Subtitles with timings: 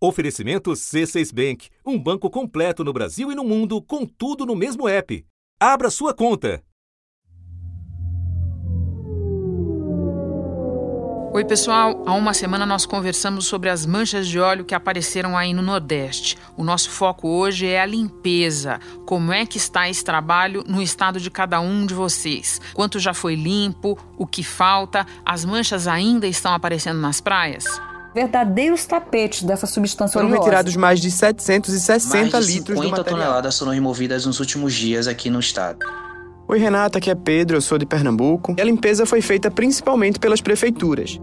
[0.00, 4.88] Oferecimento C6 Bank, um banco completo no Brasil e no mundo, com tudo no mesmo
[4.88, 5.26] app.
[5.58, 6.62] Abra sua conta.
[11.32, 12.04] Oi, pessoal.
[12.06, 16.38] Há uma semana nós conversamos sobre as manchas de óleo que apareceram aí no Nordeste.
[16.56, 18.78] O nosso foco hoje é a limpeza.
[19.04, 22.60] Como é que está esse trabalho no estado de cada um de vocês?
[22.72, 23.98] Quanto já foi limpo?
[24.16, 25.04] O que falta?
[25.24, 27.66] As manchas ainda estão aparecendo nas praias?
[28.18, 30.42] Verdadeiros tapetes dessa substância Foram oleosa.
[30.44, 33.04] retirados mais de 760 mais de litros 50 do material.
[33.04, 35.78] toneladas foram removidas nos últimos dias aqui no estado.
[36.48, 38.54] Oi, Renata, aqui é Pedro, eu sou de Pernambuco.
[38.58, 41.20] E a limpeza foi feita principalmente pelas prefeituras.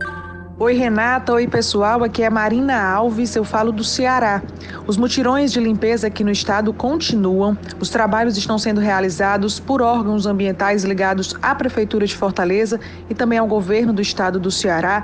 [0.57, 1.33] Oi, Renata.
[1.33, 2.01] Oi, pessoal.
[2.01, 3.35] Aqui é Marina Alves.
[3.35, 4.41] Eu falo do Ceará.
[4.87, 7.57] Os mutirões de limpeza aqui no estado continuam.
[7.77, 13.37] Os trabalhos estão sendo realizados por órgãos ambientais ligados à Prefeitura de Fortaleza e também
[13.37, 15.03] ao governo do estado do Ceará.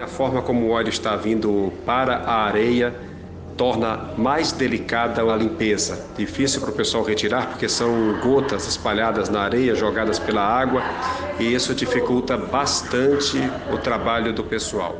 [0.00, 2.94] A forma como o óleo está vindo para a areia
[3.56, 6.06] torna mais delicada a limpeza.
[6.16, 10.82] Difícil para o pessoal retirar porque são gotas espalhadas na areia, jogadas pela água,
[11.38, 13.36] e isso dificulta bastante
[13.70, 14.96] o trabalho do pessoal.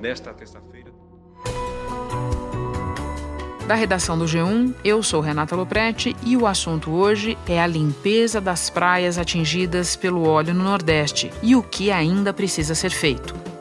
[0.00, 0.90] Nesta terça-feira.
[3.68, 8.40] Da redação do G1, eu sou Renata Loprete e o assunto hoje é a limpeza
[8.40, 13.51] das praias atingidas pelo óleo no Nordeste e o que ainda precisa ser feito.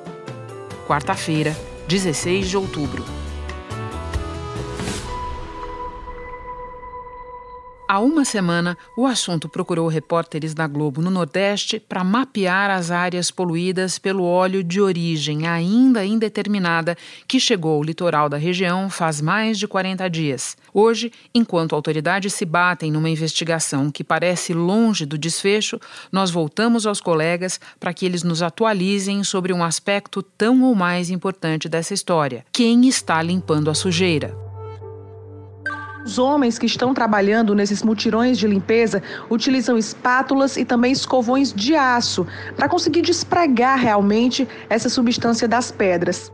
[0.87, 1.55] Quarta-feira,
[1.87, 3.20] 16 de outubro.
[7.91, 13.29] Há uma semana, o assunto procurou repórteres da Globo no Nordeste para mapear as áreas
[13.29, 16.97] poluídas pelo óleo de origem ainda indeterminada
[17.27, 20.55] que chegou ao litoral da região faz mais de 40 dias.
[20.73, 25.77] Hoje, enquanto autoridades se batem numa investigação que parece longe do desfecho,
[26.09, 31.09] nós voltamos aos colegas para que eles nos atualizem sobre um aspecto tão ou mais
[31.09, 34.50] importante dessa história: quem está limpando a sujeira.
[36.03, 41.75] Os homens que estão trabalhando nesses mutirões de limpeza utilizam espátulas e também escovões de
[41.75, 42.25] aço
[42.55, 46.31] para conseguir despregar realmente essa substância das pedras.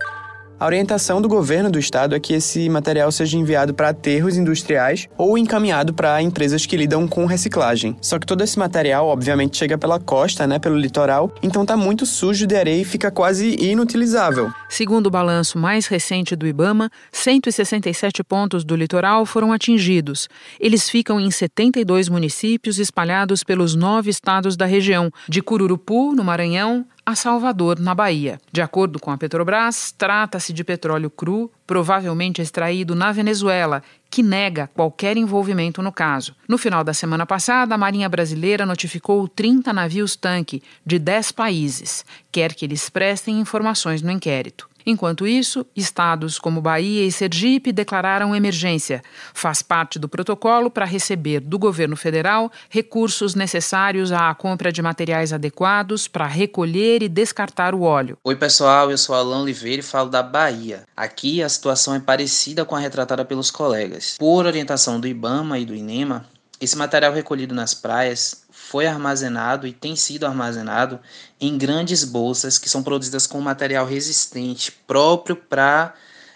[0.60, 5.08] A orientação do governo do estado é que esse material seja enviado para aterros industriais
[5.16, 7.96] ou encaminhado para empresas que lidam com reciclagem.
[8.02, 12.08] Só que todo esse material, obviamente, chega pela costa, né, pelo litoral, então tá muito
[12.08, 14.52] sujo de areia e fica quase inutilizável.
[14.68, 20.28] Segundo o balanço mais recente do Ibama, 167 pontos do litoral foram atingidos.
[20.60, 26.84] Eles ficam em 72 municípios espalhados pelos nove estados da região, de Cururupu, no Maranhão,
[27.08, 28.38] a Salvador, na Bahia.
[28.52, 34.70] De acordo com a Petrobras, trata-se de petróleo cru, provavelmente extraído na Venezuela, que nega
[34.76, 36.36] qualquer envolvimento no caso.
[36.50, 42.54] No final da semana passada, a Marinha Brasileira notificou 30 navios-tanque de 10 países, quer
[42.54, 44.68] que eles prestem informações no inquérito.
[44.90, 49.04] Enquanto isso, estados como Bahia e Sergipe declararam emergência.
[49.34, 55.34] Faz parte do protocolo para receber do governo federal recursos necessários à compra de materiais
[55.34, 58.18] adequados para recolher e descartar o óleo.
[58.24, 60.84] Oi, pessoal, eu sou Alan Oliveira e falo da Bahia.
[60.96, 64.16] Aqui a situação é parecida com a retratada pelos colegas.
[64.18, 66.26] Por orientação do IBAMA e do INEMA,
[66.62, 71.00] esse material recolhido nas praias foi armazenado e tem sido armazenado
[71.40, 75.94] em grandes bolsas que são produzidas com material resistente próprio para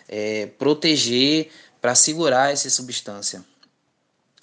[0.08, 3.44] é, proteger, para segurar essa substância.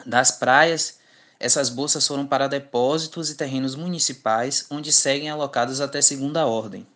[0.05, 0.99] Das praias,
[1.41, 6.87] essas bolsas foram para depósitos e terrenos municipais, onde seguem alocados até segunda ordem.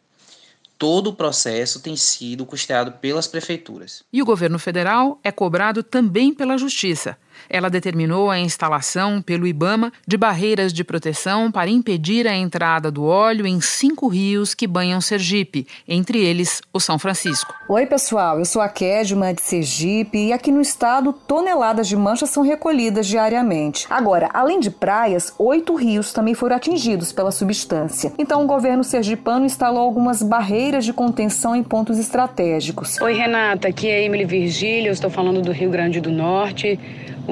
[0.77, 4.03] Todo o processo tem sido custeado pelas prefeituras.
[4.13, 7.17] E o governo federal é cobrado também pela Justiça.
[7.49, 13.05] Ela determinou a instalação pelo IBAMA de barreiras de proteção para impedir a entrada do
[13.05, 17.55] óleo em cinco rios que banham Sergipe, entre eles o São Francisco.
[17.69, 22.31] Oi, pessoal, eu sou a Kedma de Sergipe e aqui no estado toneladas de manchas
[22.31, 23.87] são recolhidas diariamente.
[23.91, 28.13] Agora, além de praias, oito rios também foram atingidos pela substância.
[28.19, 33.01] Então, o governo sergipano instalou algumas barreiras de contenção em pontos estratégicos.
[33.01, 36.79] Oi, Renata, aqui é Emily Virgílio, eu estou falando do Rio Grande do Norte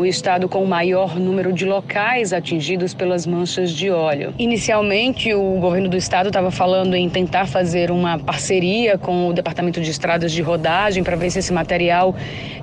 [0.01, 4.33] o estado com o maior número de locais atingidos pelas manchas de óleo.
[4.39, 9.81] Inicialmente, o governo do estado estava falando em tentar fazer uma parceria com o Departamento
[9.81, 12.15] de Estradas de Rodagem para ver se esse material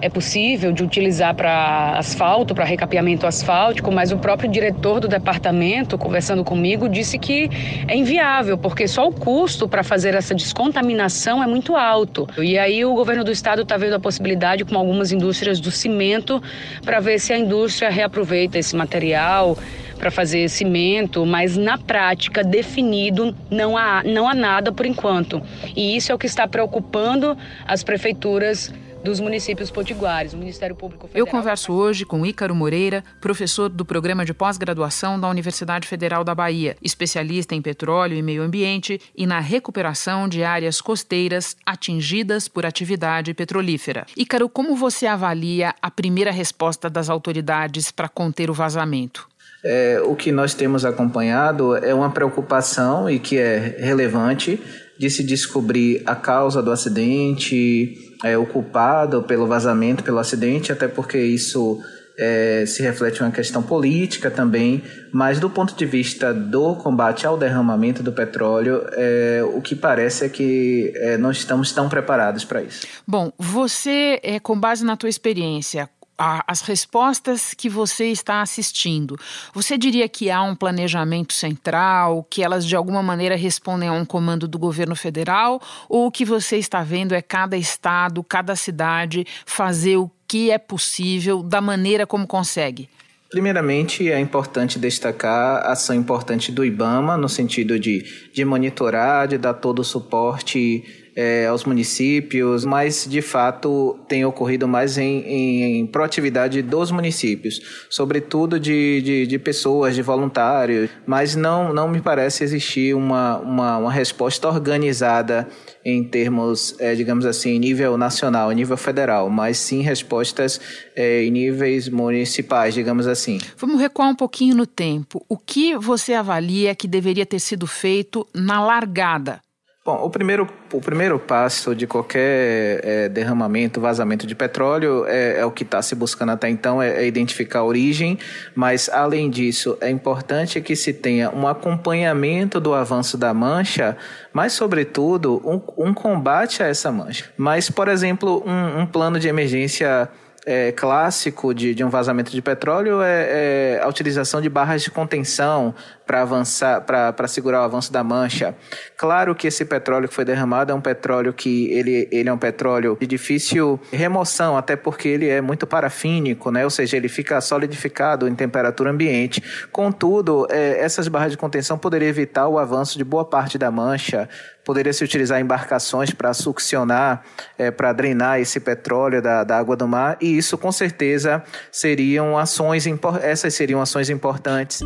[0.02, 5.98] é possível de utilizar para asfalto, para recapeamento asfáltico, mas o próprio diretor do departamento,
[5.98, 7.50] conversando comigo, disse que
[7.88, 12.28] é inviável, porque só o custo para fazer essa descontaminação é muito alto.
[12.38, 16.42] E aí o governo do estado está vendo a possibilidade com algumas indústrias do cimento
[16.84, 19.58] para ver se a indústria reaproveita esse material
[19.98, 25.42] para fazer cimento, mas na prática, definido, não há, não há nada por enquanto.
[25.76, 28.72] E isso é o que está preocupando as prefeituras
[29.04, 30.34] dos municípios potiguares.
[30.34, 31.26] O Ministério Público Federal...
[31.26, 36.36] Eu converso hoje com Ícaro Moreira, professor do programa de pós-graduação da Universidade Federal da
[36.36, 42.66] Bahia, especialista em petróleo e meio ambiente e na recuperação de áreas costeiras atingidas por
[42.66, 44.06] atividade petrolífera.
[44.16, 49.28] Ícaro, como você avalia a primeira resposta das autoridades para conter o vazamento?
[49.64, 54.62] É, o que nós temos acompanhado é uma preocupação e que é relevante
[55.00, 60.88] de se descobrir a causa do acidente, é, o culpado pelo vazamento, pelo acidente, até
[60.88, 61.80] porque isso
[62.18, 64.82] é, se reflete uma questão política também,
[65.14, 70.26] mas do ponto de vista do combate ao derramamento do petróleo, é, o que parece
[70.26, 72.88] é que é, não estamos tão preparados para isso.
[73.08, 79.16] Bom, você, é, com base na tua experiência, as respostas que você está assistindo,
[79.54, 84.04] você diria que há um planejamento central, que elas de alguma maneira respondem a um
[84.04, 89.26] comando do governo federal, ou o que você está vendo é cada estado, cada cidade
[89.46, 92.90] fazer o que é possível da maneira como consegue?
[93.30, 99.38] Primeiramente, é importante destacar a ação importante do IBAMA, no sentido de, de monitorar, de
[99.38, 105.80] dar todo o suporte é, aos municípios, mas de fato tem ocorrido mais em, em,
[105.80, 107.60] em proatividade dos municípios,
[107.90, 113.78] sobretudo de, de, de, pessoas, de voluntários, mas não, não me parece existir uma, uma,
[113.78, 115.48] uma resposta organizada
[115.84, 120.62] em termos, é, digamos assim, nível nacional, nível federal, mas sim respostas
[120.96, 123.40] é, em níveis municipais, digamos assim.
[123.58, 125.26] Vamos recuar um pouquinho no tempo.
[125.28, 129.47] O que você avalia que deveria ter sido feito na largada?
[129.88, 135.46] Bom, o primeiro, o primeiro passo de qualquer é, derramamento, vazamento de petróleo é, é
[135.46, 138.20] o que está se buscando até então, é, é, identificar a origem,
[138.54, 143.96] mas além disso, é importante que se tenha um acompanhamento do avanço da mancha,
[144.34, 147.32] mas sobretudo um, um combate a essa mancha.
[147.38, 150.10] Mas, por exemplo, um, um plano de emergência
[150.48, 154.90] é, clássico de, de um vazamento de petróleo é, é a utilização de barras de
[154.90, 155.76] contenção
[156.08, 158.56] para avançar, para segurar o avanço da mancha.
[158.96, 162.38] Claro que esse petróleo que foi derramado é um petróleo que ele, ele é um
[162.38, 166.64] petróleo de difícil remoção, até porque ele é muito parafínico, né?
[166.64, 169.44] Ou seja, ele fica solidificado em temperatura ambiente.
[169.72, 174.30] Contudo, é, essas barras de contenção poderiam evitar o avanço de boa parte da mancha,
[174.64, 177.24] poderia se utilizar embarcações para succionar,
[177.58, 182.38] é, para drenar esse petróleo da, da água do mar, e isso com certeza seriam
[182.38, 182.86] ações,
[183.22, 184.82] essas seriam ações importantes.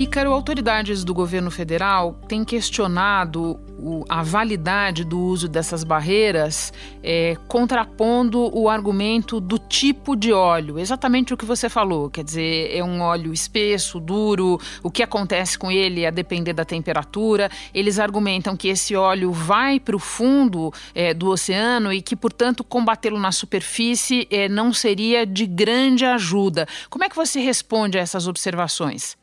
[0.00, 7.36] Ícaro, autoridades do governo federal têm questionado o, a validade do uso dessas barreiras, é,
[7.46, 12.82] contrapondo o argumento do tipo de óleo, exatamente o que você falou, quer dizer, é
[12.82, 17.50] um óleo espesso, duro, o que acontece com ele a depender da temperatura.
[17.74, 22.64] Eles argumentam que esse óleo vai para o fundo é, do oceano e que, portanto,
[22.64, 26.66] combatê-lo na superfície é, não seria de grande ajuda.
[26.88, 29.19] Como é que você responde a essas observações?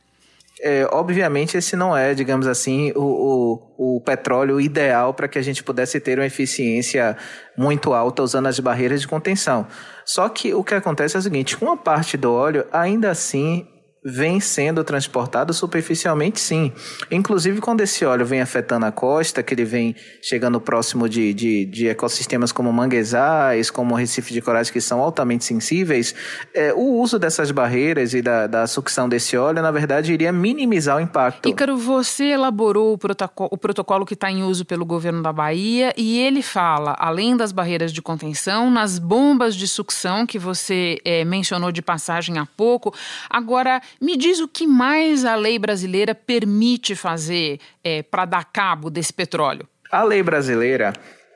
[0.62, 5.42] É, obviamente, esse não é, digamos assim, o, o, o petróleo ideal para que a
[5.42, 7.16] gente pudesse ter uma eficiência
[7.56, 9.68] muito alta usando as barreiras de contenção.
[10.06, 13.68] Só que o que acontece é o seguinte: uma parte do óleo, ainda assim,
[14.10, 16.72] vem sendo transportado superficialmente, sim.
[17.12, 21.66] Inclusive, quando esse óleo vem afetando a costa, que ele vem chegando próximo de, de,
[21.66, 26.16] de ecossistemas como manguezais, como recife de corais, que são altamente sensíveis,
[26.54, 30.98] é, o uso dessas barreiras e da, da sucção desse óleo, na verdade, iria minimizar
[30.98, 31.50] o impacto.
[31.50, 35.94] Ícaro, você elaborou o protocolo, o protocolo que está em uso pelo governo da Bahia
[35.98, 41.26] e ele fala, além das barreiras de contenção, nas bombas de sucção que você é,
[41.26, 42.94] mencionou de passagem há pouco.
[43.30, 48.90] Agora, me diz o que mais a lei brasileira permite fazer é, para dar cabo
[48.90, 49.68] desse petróleo.
[49.92, 50.94] A lei brasileira,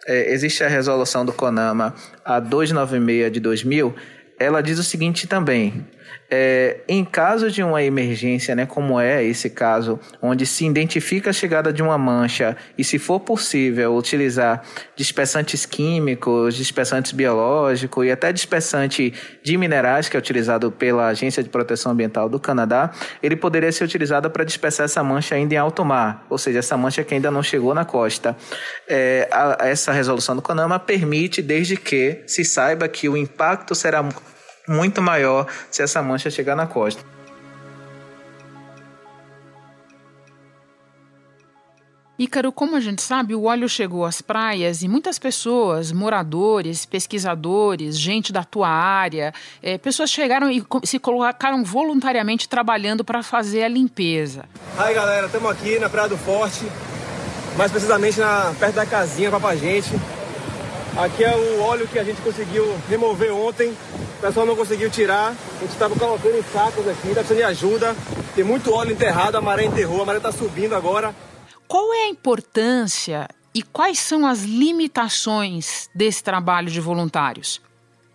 [0.07, 1.93] é, existe a resolução do CONAMA
[2.25, 3.95] a 296 de 2000,
[4.39, 5.85] ela diz o seguinte também:
[6.33, 11.33] é, em caso de uma emergência, né, como é esse caso, onde se identifica a
[11.33, 14.63] chegada de uma mancha e, se for possível, utilizar
[14.95, 19.13] dispersantes químicos, dispersantes biológicos e até dispersante
[19.43, 22.91] de minerais, que é utilizado pela Agência de Proteção Ambiental do Canadá,
[23.21, 26.77] ele poderia ser utilizado para dispersar essa mancha ainda em alto mar, ou seja, essa
[26.77, 28.37] mancha que ainda não chegou na costa.
[28.87, 34.01] É, a, essa resolução do CONAMA permite, desde que se saiba que o impacto será
[34.71, 37.03] muito maior se essa mancha chegar na costa.
[42.21, 47.97] Ícaro, como a gente sabe, o óleo chegou às praias e muitas pessoas, moradores, pesquisadores,
[47.97, 53.67] gente da tua área, é, pessoas chegaram e se colocaram voluntariamente trabalhando para fazer a
[53.67, 54.45] limpeza.
[54.77, 56.63] Aí galera, estamos aqui na Praia do Forte,
[57.57, 59.89] mais precisamente na, perto da casinha Papagente.
[60.97, 63.69] Aqui é o óleo que a gente conseguiu remover ontem.
[63.69, 65.29] O pessoal não conseguiu tirar.
[65.29, 67.95] A gente estava colocando em sacos aqui, está precisando de ajuda.
[68.35, 71.15] Tem muito óleo enterrado, a maré enterrou, a maré está subindo agora.
[71.67, 77.61] Qual é a importância e quais são as limitações desse trabalho de voluntários?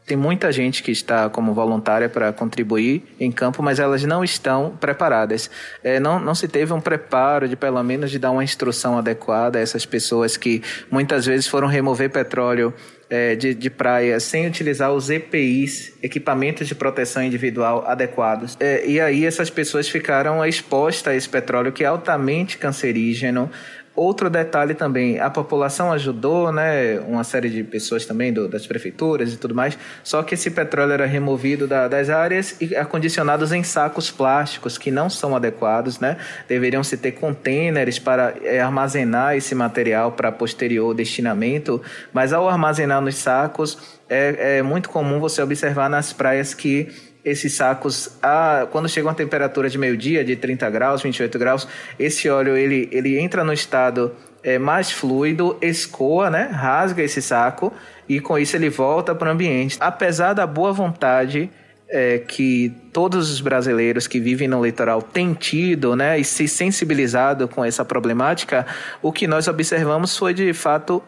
[0.07, 4.77] Tem muita gente que está como voluntária para contribuir em campo, mas elas não estão
[4.79, 5.51] preparadas.
[5.83, 9.59] É, não, não se teve um preparo de, pelo menos, de dar uma instrução adequada
[9.59, 12.73] a essas pessoas que muitas vezes foram remover petróleo
[13.11, 18.57] é, de, de praia sem utilizar os EPIs, equipamentos de proteção individual adequados.
[18.61, 23.51] É, e aí essas pessoas ficaram expostas a esse petróleo que é altamente cancerígeno,
[23.97, 29.33] Outro detalhe também, a população ajudou, né, uma série de pessoas também do, das prefeituras
[29.33, 33.63] e tudo mais, só que esse petróleo era removido da, das áreas e acondicionados em
[33.63, 39.55] sacos plásticos que não são adequados, né, deveriam se ter containers para é, armazenar esse
[39.55, 41.81] material para posterior destinamento,
[42.13, 46.89] mas ao armazenar nos sacos, é, é muito comum você observar nas praias que
[47.27, 51.67] esses sacos, a, quando chega uma temperatura de meio-dia, de 30 graus, 28 graus,
[51.99, 54.13] esse óleo ele, ele entra no estado
[54.45, 57.73] é, mais fluido, escoa, né, rasga esse saco
[58.09, 59.77] e com isso ele volta para o ambiente.
[59.81, 61.51] Apesar da boa vontade
[61.89, 67.49] é, que todos os brasileiros que vivem no litoral têm tido, né, e se sensibilizado
[67.49, 68.65] com essa problemática,
[69.03, 71.03] o que nós observamos foi de fato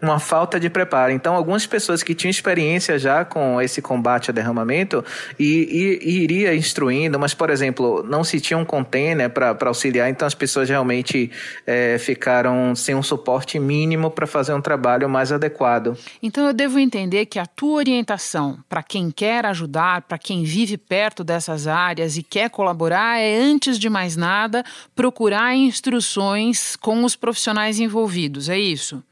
[0.00, 1.12] uma falta de preparo.
[1.12, 5.04] Então, algumas pessoas que tinham experiência já com esse combate a derramamento
[5.38, 10.08] e, e, e iria instruindo, mas, por exemplo, não se tinha um container para auxiliar,
[10.08, 11.30] então as pessoas realmente
[11.66, 15.96] é, ficaram sem um suporte mínimo para fazer um trabalho mais adequado.
[16.22, 20.76] Então, eu devo entender que a tua orientação para quem quer ajudar, para quem vive
[20.76, 24.64] perto dessas áreas e quer colaborar, é, antes de mais nada,
[24.94, 29.02] procurar instruções com os profissionais envolvidos, é isso?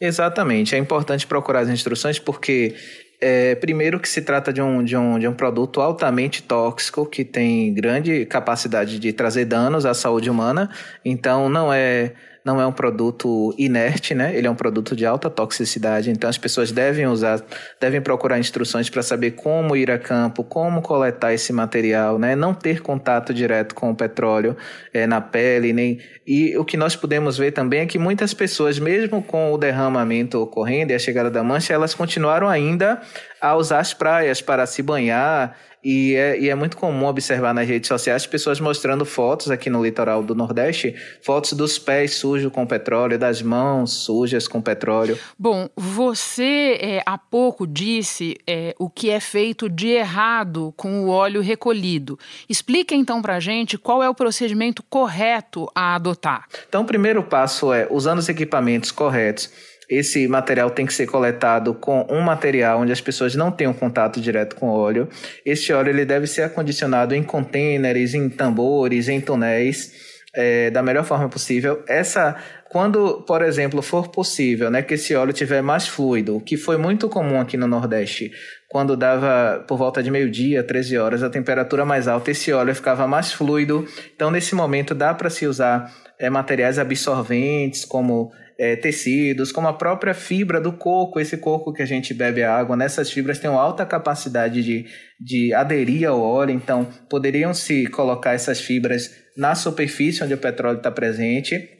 [0.00, 0.74] Exatamente.
[0.74, 2.74] É importante procurar as instruções porque
[3.20, 7.24] é, primeiro que se trata de um, de, um, de um produto altamente tóxico que
[7.24, 10.70] tem grande capacidade de trazer danos à saúde humana,
[11.04, 12.12] então não é
[12.46, 14.32] não é um produto inerte, né?
[14.32, 17.42] Ele é um produto de alta toxicidade, então as pessoas devem usar,
[17.80, 22.36] devem procurar instruções para saber como ir a campo, como coletar esse material, né?
[22.36, 24.56] Não ter contato direto com o petróleo
[24.94, 28.78] é, na pele, nem e o que nós podemos ver também é que muitas pessoas,
[28.78, 33.00] mesmo com o derramamento ocorrendo e a chegada da mancha, elas continuaram ainda
[33.40, 35.56] a usar as praias para se banhar
[35.88, 39.84] e é, e é, muito comum observar nas redes sociais pessoas mostrando fotos aqui no
[39.84, 45.16] litoral do Nordeste, fotos dos pés sujos com petróleo, das mãos sujas com petróleo.
[45.38, 51.08] Bom, você é, há pouco disse é, o que é feito de errado com o
[51.08, 52.18] óleo recolhido.
[52.48, 56.48] Explica então para gente qual é o procedimento correto a adotar.
[56.68, 59.52] Então, o primeiro passo é, usando os equipamentos corretos,
[59.88, 64.20] esse material tem que ser coletado com um material onde as pessoas não tenham contato
[64.20, 65.08] direto com óleo.
[65.44, 69.92] Este óleo ele deve ser acondicionado em contêineres, em tambores, em tonéis,
[70.34, 71.82] é, da melhor forma possível.
[71.88, 72.36] Essa,
[72.68, 76.76] quando, por exemplo, for possível, né, que esse óleo tiver mais fluido, o que foi
[76.76, 78.32] muito comum aqui no Nordeste,
[78.68, 83.06] quando dava por volta de meio-dia, 13 horas, a temperatura mais alta, esse óleo ficava
[83.06, 83.86] mais fluido.
[84.14, 89.72] Então, nesse momento, dá para se usar é, materiais absorventes, como é, tecidos, como a
[89.72, 93.50] própria fibra do coco, esse coco que a gente bebe a água, nessas fibras têm
[93.50, 94.86] alta capacidade de,
[95.20, 100.78] de aderir ao óleo, então poderiam se colocar essas fibras na superfície onde o petróleo
[100.78, 101.70] está presente.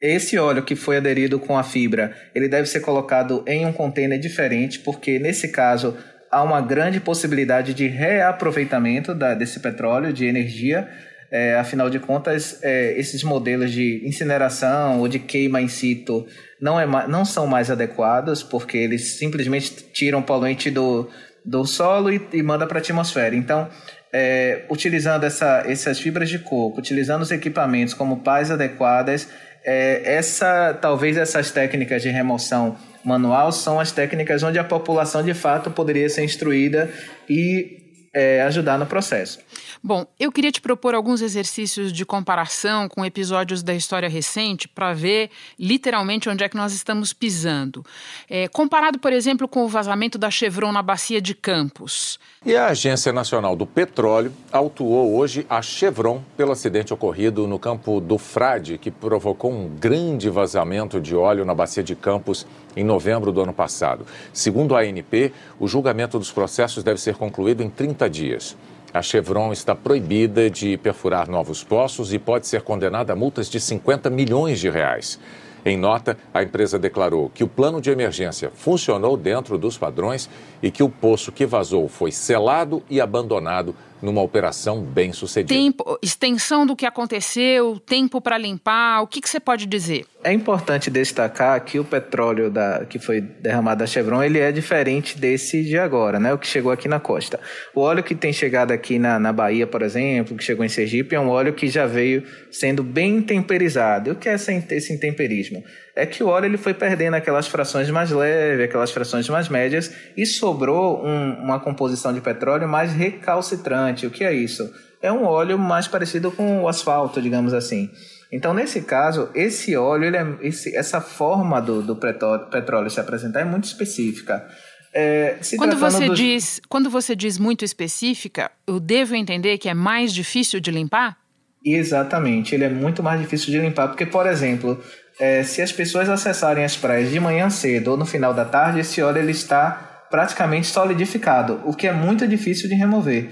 [0.00, 4.18] Esse óleo que foi aderido com a fibra, ele deve ser colocado em um container
[4.18, 5.96] diferente, porque nesse caso
[6.30, 10.88] há uma grande possibilidade de reaproveitamento da, desse petróleo, de energia,
[11.34, 16.24] é, afinal de contas, é, esses modelos de incineração ou de queima in situ
[16.60, 21.10] não, é, não são mais adequados, porque eles simplesmente tiram poluente do,
[21.44, 23.34] do solo e, e mandam para a atmosfera.
[23.34, 23.68] Então,
[24.12, 29.28] é, utilizando essa, essas fibras de coco, utilizando os equipamentos como pás adequadas,
[29.64, 35.34] é, essa talvez essas técnicas de remoção manual são as técnicas onde a população de
[35.34, 36.88] fato poderia ser instruída
[37.28, 37.82] e
[38.14, 39.40] é, ajudar no processo.
[39.86, 44.94] Bom, eu queria te propor alguns exercícios de comparação com episódios da história recente para
[44.94, 47.84] ver literalmente onde é que nós estamos pisando.
[48.26, 52.18] É, comparado, por exemplo, com o vazamento da Chevron na bacia de Campos.
[52.46, 58.00] E a Agência Nacional do Petróleo autuou hoje a Chevron pelo acidente ocorrido no campo
[58.00, 63.30] do Frade, que provocou um grande vazamento de óleo na bacia de Campos em novembro
[63.30, 64.06] do ano passado.
[64.32, 68.56] Segundo a ANP, o julgamento dos processos deve ser concluído em 30 dias.
[68.94, 73.58] A Chevron está proibida de perfurar novos poços e pode ser condenada a multas de
[73.58, 75.18] 50 milhões de reais.
[75.64, 80.30] Em nota, a empresa declarou que o plano de emergência funcionou dentro dos padrões
[80.62, 83.74] e que o poço que vazou foi selado e abandonado
[84.04, 85.54] numa operação bem sucedida.
[85.54, 90.04] Tempo, extensão do que aconteceu, tempo para limpar, o que, que, você pode dizer?
[90.22, 95.18] É importante destacar que o petróleo da, que foi derramado da Chevron ele é diferente
[95.18, 96.32] desse de agora, né?
[96.32, 97.40] O que chegou aqui na costa.
[97.74, 101.14] O óleo que tem chegado aqui na, na Bahia, por exemplo, que chegou em Sergipe,
[101.14, 104.10] é um óleo que já veio sendo bem temperizado.
[104.10, 105.64] E o que é esse intemperismo?
[105.96, 109.94] É que o óleo ele foi perdendo aquelas frações mais leves, aquelas frações mais médias
[110.16, 114.06] e sobrou um, uma composição de petróleo mais recalcitrante.
[114.06, 114.72] O que é isso?
[115.00, 117.90] É um óleo mais parecido com o asfalto, digamos assim.
[118.32, 122.98] Então, nesse caso, esse óleo, ele é, esse, essa forma do, do petróleo, petróleo se
[122.98, 124.44] apresentar é muito específica.
[124.92, 130.12] É, quando, você diz, quando você diz muito específica, eu devo entender que é mais
[130.12, 131.16] difícil de limpar?
[131.64, 134.80] Exatamente, ele é muito mais difícil de limpar, porque, por exemplo,
[135.18, 138.80] é, se as pessoas acessarem as praias de manhã cedo ou no final da tarde,
[138.80, 143.30] esse óleo ele está praticamente solidificado, o que é muito difícil de remover.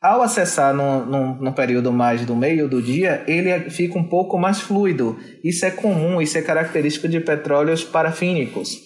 [0.00, 5.18] Ao acessar no, período mais do meio do dia, ele fica um pouco mais fluido.
[5.42, 8.76] Isso é comum, isso é característico de petróleos parafínicos.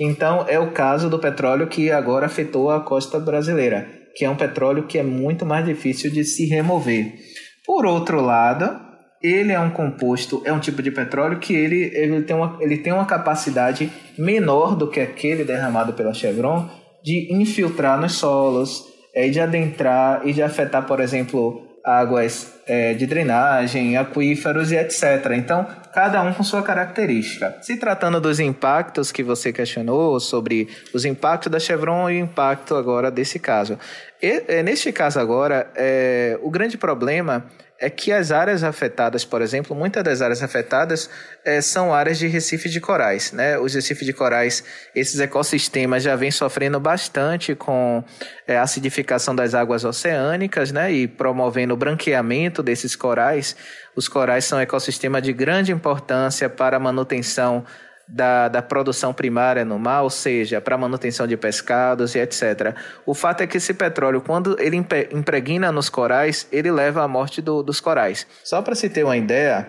[0.00, 4.34] Então, é o caso do petróleo que agora afetou a costa brasileira, que é um
[4.34, 7.14] petróleo que é muito mais difícil de se remover.
[7.64, 8.83] Por outro lado,
[9.24, 12.76] ele é um composto, é um tipo de petróleo que ele, ele, tem, uma, ele
[12.76, 16.68] tem uma capacidade menor do que aquele derramado pela Chevron
[17.02, 23.06] de infiltrar nos solos, é, de adentrar e de afetar, por exemplo, águas é, de
[23.06, 25.32] drenagem, aquíferos e etc.
[25.36, 27.56] Então, cada um com sua característica.
[27.60, 32.74] Se tratando dos impactos que você questionou sobre os impactos da Chevron e o impacto
[32.74, 33.78] agora desse caso.
[34.22, 37.44] E, é, neste caso agora, é, o grande problema
[37.78, 41.10] é que as áreas afetadas, por exemplo, muitas das áreas afetadas
[41.44, 43.32] é, são áreas de recife de corais.
[43.32, 43.58] Né?
[43.58, 48.02] Os recifes de corais, esses ecossistemas já vêm sofrendo bastante com
[48.46, 50.92] é, acidificação das águas oceânicas né?
[50.92, 53.56] e promovendo branqueamento desses corais.
[53.94, 57.64] Os corais são um ecossistema de grande importância para a manutenção
[58.06, 62.74] da, da produção primária no mar, ou seja, para manutenção de pescados e etc.
[63.06, 67.40] O fato é que esse petróleo, quando ele impregna nos corais, ele leva à morte
[67.40, 68.26] do, dos corais.
[68.42, 69.68] Só para se ter uma ideia,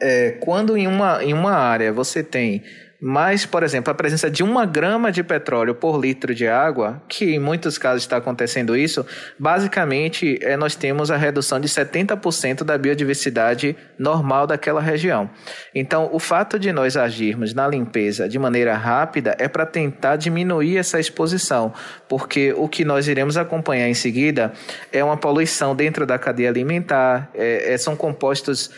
[0.00, 2.62] é, quando em uma, em uma área você tem
[3.06, 7.34] mas, por exemplo, a presença de uma grama de petróleo por litro de água, que
[7.34, 9.04] em muitos casos está acontecendo isso,
[9.38, 15.28] basicamente é, nós temos a redução de 70% da biodiversidade normal daquela região.
[15.74, 20.78] Então, o fato de nós agirmos na limpeza de maneira rápida é para tentar diminuir
[20.78, 21.74] essa exposição,
[22.08, 24.50] porque o que nós iremos acompanhar em seguida
[24.90, 28.70] é uma poluição dentro da cadeia alimentar, é, é, são compostos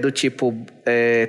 [0.00, 0.64] do tipo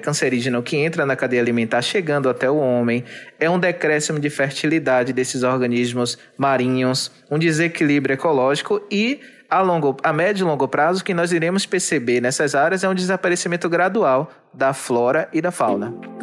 [0.02, 3.04] cancerígeno que entra na cadeia alimentar chegando até o homem,
[3.40, 10.12] é um decréscimo de fertilidade desses organismos marinhos, um desequilíbrio ecológico e a, longo, a
[10.12, 14.74] médio e longo prazo que nós iremos perceber nessas áreas é um desaparecimento gradual da
[14.74, 16.15] flora e da fauna.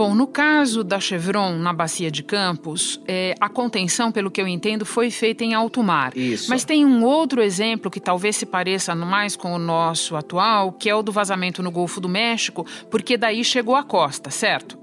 [0.00, 4.48] Bom, no caso da Chevron na Bacia de Campos, é, a contenção, pelo que eu
[4.48, 6.16] entendo, foi feita em alto mar.
[6.16, 6.48] Isso.
[6.48, 10.88] Mas tem um outro exemplo que talvez se pareça mais com o nosso atual, que
[10.88, 14.78] é o do vazamento no Golfo do México, porque daí chegou à costa, certo?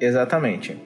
[0.00, 0.76] Exatamente.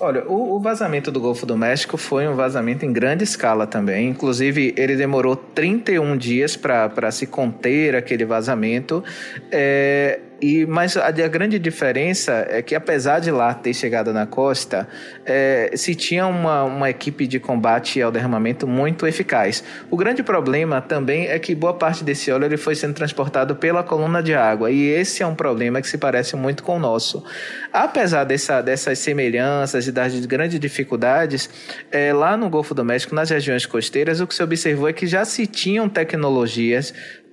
[0.00, 4.08] Olha, o, o, vazamento do Golfo do México foi um vazamento em grande escala também.
[4.08, 9.04] Inclusive, ele demorou 31 dias para se conter aquele vazamento.
[9.52, 14.26] É, e, mas a, a, grande diferença é que, apesar de lá ter chegado na
[14.26, 14.88] costa,
[15.24, 19.62] é, se tinha uma, uma equipe de combate ao derramamento muito eficaz.
[19.88, 23.84] O grande problema também é que boa parte desse óleo ele foi sendo transportado pela
[23.84, 27.24] coluna de água, e esse é um problema que se parece muito com o nosso.
[27.72, 31.48] Apesar dessa, dessas semelhanças e das grandes dificuldades,
[31.92, 35.06] é, lá no Golfo do México, nas regiões costeiras, o que se observou é que
[35.06, 36.92] já se tinham tecnologias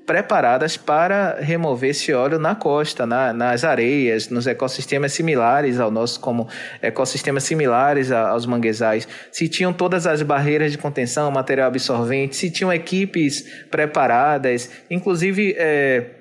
[0.09, 6.19] preparadas para remover esse óleo na costa, na, nas areias, nos ecossistemas similares ao nosso,
[6.19, 6.47] como
[6.81, 9.07] ecossistemas similares aos manguezais.
[9.31, 15.53] Se tinham todas as barreiras de contenção, material absorvente, se tinham equipes preparadas, inclusive.
[15.55, 16.15] É,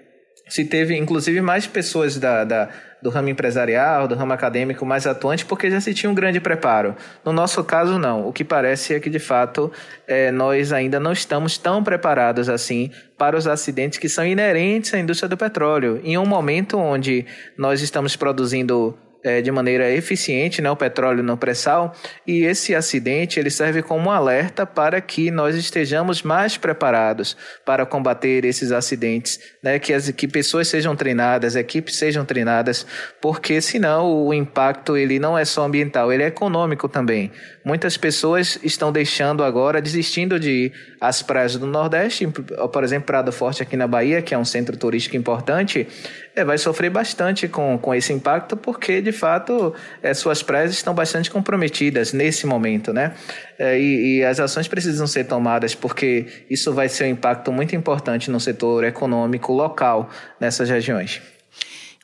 [0.50, 5.44] se teve inclusive mais pessoas da, da do ramo empresarial, do ramo acadêmico mais atuante,
[5.44, 6.96] porque já se tinha um grande preparo.
[7.24, 8.26] No nosso caso, não.
[8.26, 9.70] O que parece é que, de fato,
[10.06, 14.98] é, nós ainda não estamos tão preparados assim para os acidentes que são inerentes à
[14.98, 16.00] indústria do petróleo.
[16.04, 17.24] Em um momento onde
[17.56, 21.92] nós estamos produzindo é, de maneira eficiente né, o petróleo no pré-sal
[22.26, 27.84] e esse acidente ele serve como um alerta para que nós estejamos mais preparados para
[27.84, 32.86] combater esses acidentes, né, que, as, que pessoas sejam treinadas, equipes sejam treinadas,
[33.20, 37.32] porque senão o impacto ele não é só ambiental, ele é econômico também.
[37.64, 42.26] Muitas pessoas estão deixando agora, desistindo de ir às praias do Nordeste,
[42.72, 45.86] por exemplo, Prado Forte aqui na Bahia, que é um centro turístico importante,
[46.34, 50.94] é, vai sofrer bastante com, com esse impacto, porque de fato é, suas praias estão
[50.94, 53.14] bastante comprometidas nesse momento, né?
[53.58, 57.74] É, e, e, as ações precisam ser tomadas, porque isso vai ser um impacto muito
[57.74, 60.08] importante no setor econômico local
[60.40, 61.20] nessas regiões.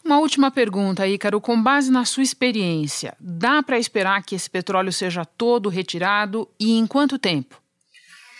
[0.04, 1.40] Uma última pergunta, Ícaro.
[1.40, 6.76] Com base na sua experiência, dá para esperar que esse petróleo seja todo retirado e
[6.76, 7.62] em quanto tempo?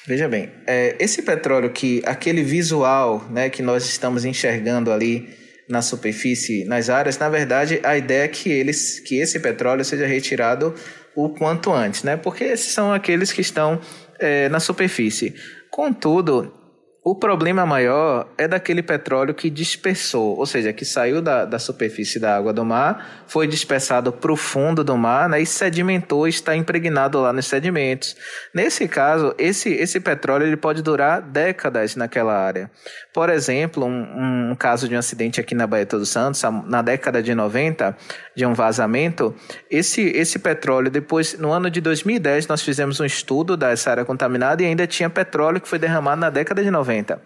[0.07, 5.83] Veja bem, é, esse petróleo que aquele visual né, que nós estamos enxergando ali na
[5.83, 10.75] superfície, nas áreas, na verdade, a ideia é que, eles, que esse petróleo seja retirado
[11.15, 12.17] o quanto antes, né?
[12.17, 13.81] Porque esses são aqueles que estão
[14.19, 15.35] é, na superfície.
[15.71, 16.53] Contudo,
[17.07, 22.19] o problema maior é daquele petróleo que dispersou, ou seja, que saiu da, da superfície
[22.19, 26.57] da água do mar, foi dispersado para o fundo do mar né, e sedimentou, está
[26.57, 28.17] impregnado lá nos sedimentos.
[28.55, 32.71] Nesse caso, esse, esse petróleo ele pode durar décadas naquela área.
[33.13, 37.23] Por exemplo, um, um caso de um acidente aqui na Baía dos Santos, na década
[37.23, 37.95] de 90,
[38.37, 39.35] de um vazamento,
[39.71, 44.63] esse, esse petróleo, depois, no ano de 2010, nós fizemos um estudo dessa área contaminada
[44.63, 47.21] e ainda tinha petróleo que foi derramado na década de 90.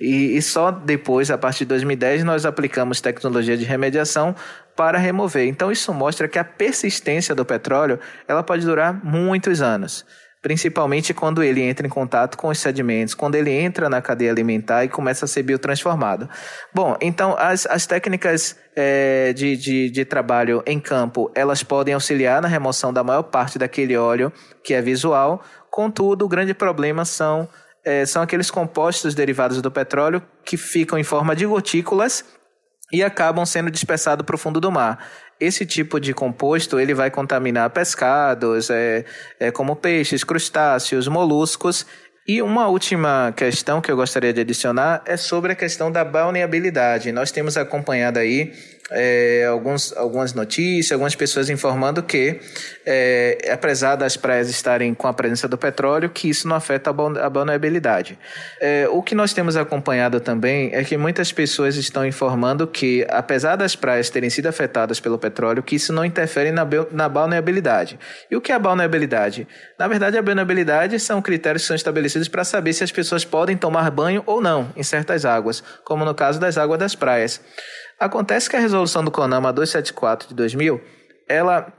[0.00, 4.34] E, e só depois, a partir de 2010, nós aplicamos tecnologia de remediação
[4.76, 5.46] para remover.
[5.46, 10.04] Então isso mostra que a persistência do petróleo ela pode durar muitos anos
[10.42, 14.84] principalmente quando ele entra em contato com os sedimentos, quando ele entra na cadeia alimentar
[14.84, 16.28] e começa a ser biotransformado.
[16.74, 22.40] Bom, então as, as técnicas é, de, de, de trabalho em campo, elas podem auxiliar
[22.40, 24.32] na remoção da maior parte daquele óleo
[24.64, 27.48] que é visual, contudo, o grande problema são
[27.84, 32.24] é, são aqueles compostos derivados do petróleo que ficam em forma de gotículas
[32.92, 34.98] e acabam sendo dispersados para o fundo do mar.
[35.40, 39.04] Esse tipo de composto ele vai contaminar pescados, é,
[39.38, 41.86] é, como peixes, crustáceos, moluscos.
[42.32, 47.10] E uma última questão que eu gostaria de adicionar é sobre a questão da balneabilidade.
[47.10, 48.52] Nós temos acompanhado aí
[48.90, 52.40] é, alguns, algumas notícias, algumas pessoas informando que,
[52.84, 57.28] é, apesar das praias estarem com a presença do petróleo, que isso não afeta a
[57.28, 58.18] vulnerabilidade.
[58.60, 63.56] É, o que nós temos acompanhado também é que muitas pessoas estão informando que, apesar
[63.56, 67.98] das praias terem sido afetadas pelo petróleo, que isso não interfere na, na vulnerabilidade.
[68.30, 69.46] E o que é a vulnerabilidade?
[69.78, 73.56] Na verdade, a vulnerabilidade são critérios que são estabelecidos para saber se as pessoas podem
[73.56, 77.40] tomar banho ou não em certas águas, como no caso das águas das praias.
[77.98, 80.80] Acontece que a resolução do CONAMA 274 de 2000,
[81.28, 81.72] ela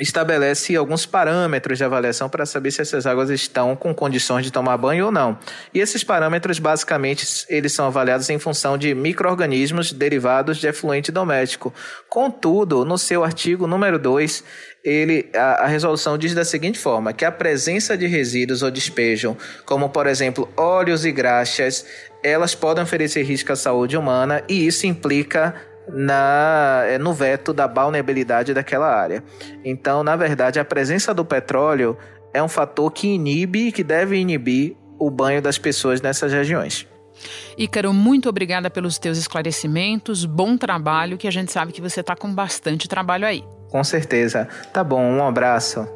[0.00, 4.76] estabelece alguns parâmetros de avaliação para saber se essas águas estão com condições de tomar
[4.76, 5.38] banho ou não.
[5.72, 11.72] E esses parâmetros, basicamente, eles são avaliados em função de micro-organismos derivados de efluente doméstico.
[12.08, 14.42] Contudo, no seu artigo número 2,
[14.84, 19.36] ele, a, a, resolução diz da seguinte forma, que a presença de resíduos ou despejo,
[19.64, 21.86] como por exemplo óleos e graxas,
[22.22, 25.54] elas podem oferecer risco à saúde humana e isso implica
[25.88, 29.22] na, é, no veto da vulnerabilidade daquela área.
[29.64, 31.96] Então, na verdade, a presença do petróleo
[32.32, 36.86] é um fator que inibe, que deve inibir o banho das pessoas nessas regiões.
[37.56, 42.16] Ícaro, muito obrigada pelos teus esclarecimentos, bom trabalho, que a gente sabe que você está
[42.16, 43.44] com bastante trabalho aí.
[43.70, 44.48] Com certeza.
[44.72, 45.86] Tá bom, um abraço.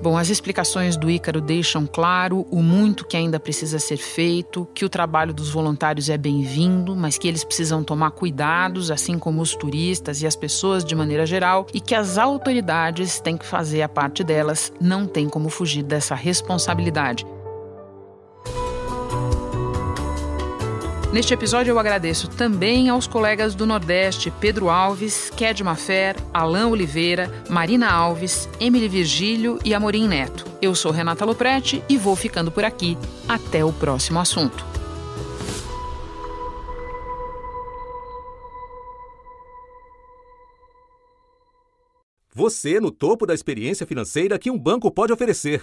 [0.00, 4.84] Bom, as explicações do Ícaro deixam claro o muito que ainda precisa ser feito, que
[4.84, 9.56] o trabalho dos voluntários é bem-vindo, mas que eles precisam tomar cuidados, assim como os
[9.56, 13.88] turistas e as pessoas de maneira geral, e que as autoridades têm que fazer a
[13.88, 17.26] parte delas, não tem como fugir dessa responsabilidade.
[21.10, 27.32] Neste episódio eu agradeço também aos colegas do Nordeste Pedro Alves, Ked Mafer, Alain Oliveira,
[27.48, 30.44] Marina Alves, Emily Virgílio e Amorim Neto.
[30.60, 32.98] Eu sou Renata Loprete e vou ficando por aqui.
[33.26, 34.66] Até o próximo assunto.
[42.34, 45.62] Você no topo da experiência financeira que um banco pode oferecer.